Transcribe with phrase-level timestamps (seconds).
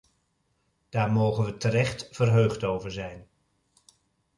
[0.89, 3.27] Daar mogen we terecht verheugd over zijn.